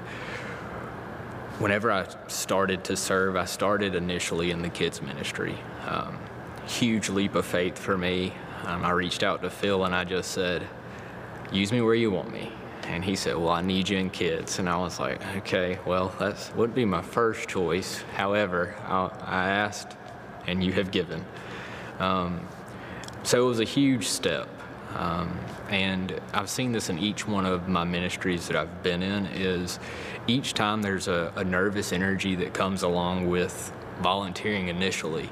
[1.60, 5.58] whenever I started to serve, I started initially in the kids ministry.
[5.88, 6.20] Um,
[6.68, 8.34] huge leap of faith for me.
[8.64, 10.68] Um, I reached out to Phil and I just said,
[11.52, 12.52] "Use me where you want me."
[12.88, 16.14] And he said, "Well, I need you in kids." And I was like, "Okay, well,
[16.20, 18.04] that would be my first choice.
[18.16, 19.96] However, I, I asked,
[20.48, 21.26] and you have given."
[22.00, 22.48] Um,
[23.24, 24.48] so it was a huge step.
[24.96, 25.38] Um,
[25.70, 29.80] and I've seen this in each one of my ministries that I've been in is
[30.28, 35.30] each time there's a, a nervous energy that comes along with volunteering initially.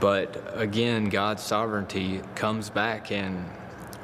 [0.00, 3.44] But again, God's sovereignty comes back and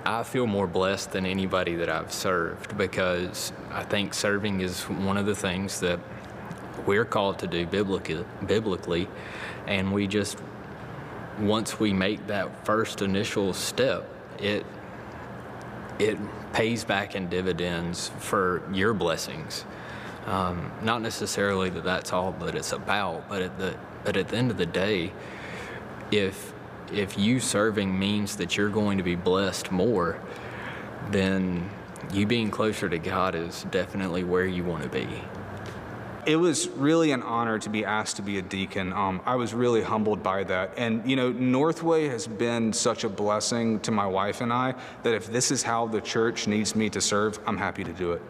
[0.05, 5.17] I feel more blessed than anybody that I've served because I think serving is one
[5.17, 5.99] of the things that
[6.87, 9.09] we're called to do biblically, biblically
[9.67, 10.39] and we just
[11.41, 14.09] once we make that first initial step,
[14.41, 14.65] it
[15.99, 16.19] it
[16.53, 19.65] pays back in dividends for your blessings.
[20.27, 24.37] Um, not necessarily that that's all that it's about, but at the but at the
[24.37, 25.13] end of the day,
[26.11, 26.53] if
[26.93, 30.19] if you serving means that you're going to be blessed more,
[31.11, 31.69] then
[32.13, 35.07] you being closer to God is definitely where you want to be.
[36.29, 38.93] It was really an honor to be asked to be a deacon.
[38.93, 40.75] Um, I was really humbled by that.
[40.77, 44.75] And, you know, Northway has been such a blessing to my wife and I
[45.05, 48.13] that if this is how the church needs me to serve, I'm happy to do
[48.13, 48.21] it.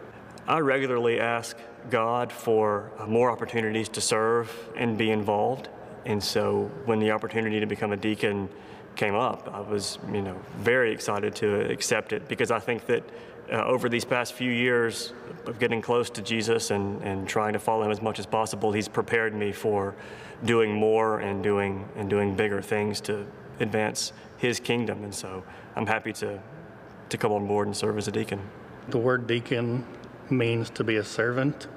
[0.47, 1.57] I regularly ask
[1.89, 5.67] God for uh, more opportunities to serve and be involved.
[6.05, 8.47] And so when the opportunity to become a deacon
[8.95, 13.03] came up, I was, you know, very excited to accept it because I think that
[13.51, 15.13] uh, over these past few years
[15.45, 18.71] of getting close to Jesus and, and trying to follow him as much as possible,
[18.71, 19.95] he's prepared me for
[20.45, 23.25] doing more and doing and doing bigger things to
[23.59, 25.03] advance his kingdom.
[25.03, 25.43] And so
[25.75, 26.39] I'm happy to
[27.09, 28.39] to come on board and serve as a deacon.
[28.89, 29.85] The word deacon
[30.29, 31.67] means to be a servant.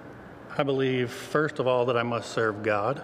[0.57, 3.03] I believe, first of all, that I must serve God.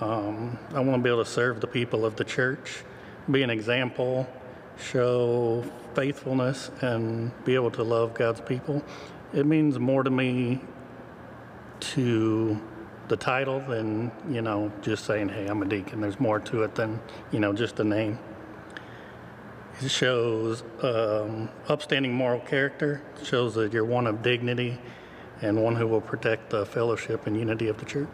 [0.00, 2.84] Um, I want to be able to serve the people of the church,
[3.30, 4.28] be an example,
[4.78, 5.64] show
[5.94, 8.82] faithfulness, and be able to love God's people.
[9.32, 10.60] It means more to me
[11.80, 12.60] to
[13.08, 16.00] the title than, you know, just saying, hey, I'm a deacon.
[16.00, 17.00] There's more to it than,
[17.32, 18.18] you know, just a name.
[19.80, 24.78] It shows um, upstanding moral character, it shows that you're one of dignity
[25.42, 28.08] and one who will protect the fellowship and unity of the church.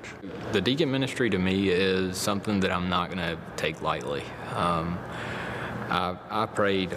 [0.51, 4.25] The deacon ministry to me is something that I'm not going to take lightly.
[4.57, 4.99] Um,
[5.93, 6.97] I, I prayed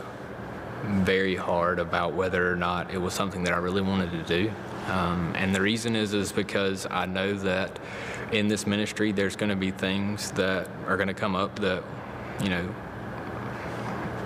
[0.86, 4.52] very hard about whether or not it was something that I really wanted to do.
[4.88, 7.78] Um, and the reason is is because I know that
[8.32, 11.84] in this ministry there's going to be things that are going to come up that
[12.42, 12.74] you know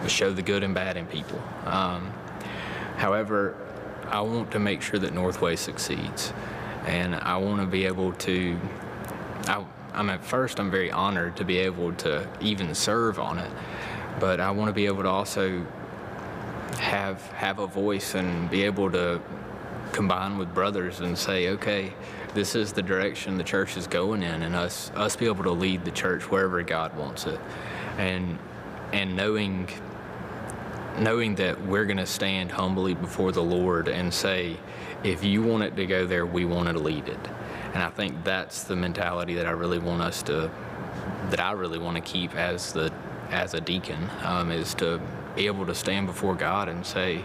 [0.07, 1.41] show the good and bad in people.
[1.65, 2.13] Um,
[2.97, 3.55] however,
[4.07, 6.31] I want to make sure that Northway succeeds,
[6.85, 8.59] and I want to be able to.
[9.47, 13.51] I, I'm at first I'm very honored to be able to even serve on it,
[14.19, 15.65] but I want to be able to also
[16.79, 19.21] have have a voice and be able to
[19.91, 21.93] combine with brothers and say, okay,
[22.33, 25.51] this is the direction the church is going in, and us us be able to
[25.51, 27.39] lead the church wherever God wants it,
[27.97, 28.37] and
[28.93, 29.67] and knowing
[30.97, 34.57] knowing that we're going to stand humbly before the Lord and say,
[35.03, 37.19] if you want it to go there, we want to lead it.
[37.73, 40.51] And I think that's the mentality that I really want us to,
[41.29, 42.91] that I really want to keep as the
[43.31, 44.99] as a deacon, um, is to
[45.35, 47.23] be able to stand before God and say,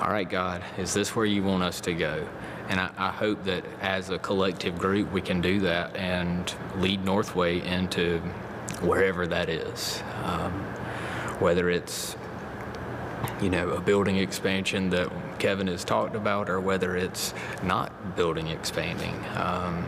[0.00, 2.26] all right, God, is this where you want us to go?
[2.68, 7.04] And I, I hope that as a collective group, we can do that and lead
[7.04, 8.18] Northway into
[8.80, 10.02] wherever that is.
[10.24, 10.52] Um,
[11.40, 12.16] whether it's
[13.40, 18.48] you know, a building expansion that Kevin has talked about, or whether it's not building
[18.48, 19.14] expanding.
[19.36, 19.86] Um,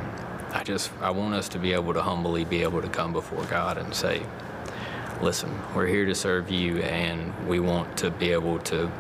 [0.53, 3.45] I just I want us to be able to humbly be able to come before
[3.45, 4.23] God and say,
[5.23, 8.91] "Listen, we're here to serve you, and we want to be able to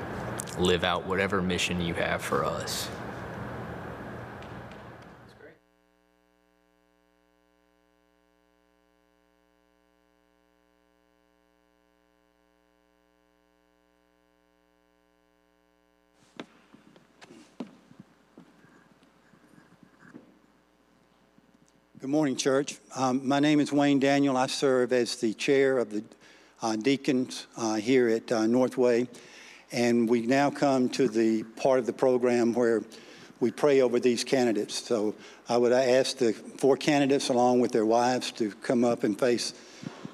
[0.58, 2.88] live out whatever mission you have for us."
[22.00, 22.78] Good morning, church.
[22.96, 24.34] Um, my name is Wayne Daniel.
[24.34, 26.02] I serve as the chair of the
[26.62, 29.06] uh, deacons uh, here at uh, Northway.
[29.70, 32.82] And we now come to the part of the program where
[33.38, 34.82] we pray over these candidates.
[34.82, 35.14] So
[35.46, 39.52] I would ask the four candidates, along with their wives, to come up and face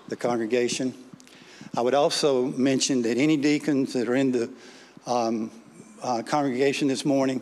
[0.08, 0.92] the congregation.
[1.76, 4.50] I would also mention that any deacons that are in the
[5.06, 5.52] um,
[6.02, 7.40] uh, congregation this morning,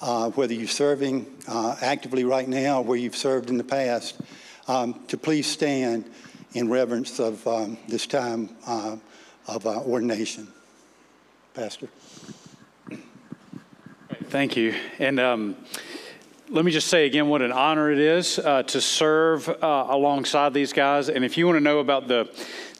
[0.00, 4.20] uh, whether you're serving uh, actively right now or where you've served in the past,
[4.68, 6.10] um, to please stand
[6.54, 8.96] in reverence of um, this time uh,
[9.48, 10.48] of ordination.
[11.54, 11.88] Pastor.
[14.28, 14.74] Thank you.
[14.98, 15.56] And um,
[16.48, 20.52] let me just say again what an honor it is uh, to serve uh, alongside
[20.52, 21.08] these guys.
[21.08, 22.30] And if you want to know about the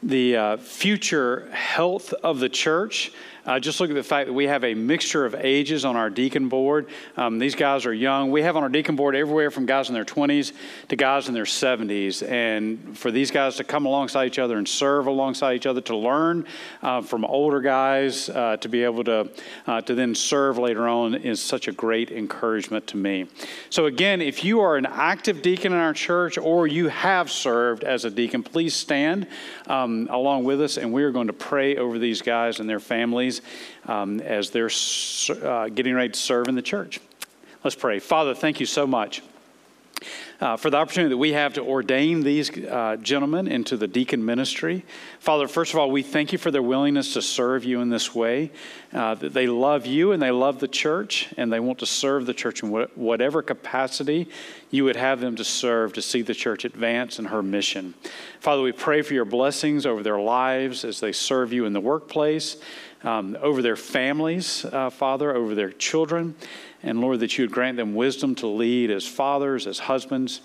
[0.03, 3.13] the uh, future health of the church,
[3.47, 6.11] uh, just look at the fact that we have a mixture of ages on our
[6.11, 6.89] deacon board.
[7.17, 8.33] Um, these guys are young.
[8.33, 10.53] We have on our deacon board everywhere from guys in their 20s
[10.89, 12.29] to guys in their 70s.
[12.29, 15.97] And for these guys to come alongside each other and serve alongside each other, to
[15.97, 16.47] learn
[16.83, 19.31] uh, from older guys, uh, to be able to,
[19.67, 23.27] uh, to then serve later on is such a great encouragement to me.
[23.71, 27.85] So, again, if you are an active deacon in our church or you have served
[27.85, 29.29] as a deacon, please stand
[29.69, 32.81] um, along with us and we are going to pray over these guys and their
[32.81, 33.36] families
[33.87, 34.71] um, as they're
[35.45, 37.01] uh, getting ready to serve in the church.
[37.65, 37.99] Let's pray.
[37.99, 39.23] Father, thank you so much.
[40.39, 44.23] Uh, for the opportunity that we have to ordain these uh, gentlemen into the deacon
[44.23, 44.85] ministry.
[45.19, 48.15] Father, first of all, we thank you for their willingness to serve you in this
[48.15, 48.51] way.
[48.93, 52.27] Uh, that they love you and they love the church, and they want to serve
[52.27, 54.29] the church in wh- whatever capacity
[54.71, 57.95] you would have them to serve to see the church advance in her mission.
[58.41, 61.81] Father, we pray for your blessings over their lives as they serve you in the
[61.81, 62.59] workplace,
[63.07, 66.35] um, over their families, uh, Father, over their children.
[66.83, 70.41] And Lord, that you would grant them wisdom to lead as fathers, as husbands,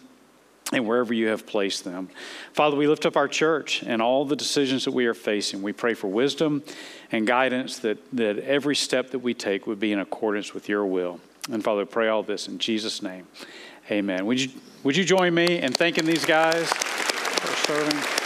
[0.71, 2.07] and wherever you have placed them.
[2.53, 5.61] Father, we lift up our church and all the decisions that we are facing.
[5.61, 6.63] We pray for wisdom
[7.11, 10.85] and guidance that, that every step that we take would be in accordance with your
[10.85, 11.19] will.
[11.51, 13.27] And Father, pray all this in Jesus' name.
[13.89, 14.25] Amen.
[14.27, 14.51] Would you,
[14.83, 18.20] would you join me in thanking these guys for serving?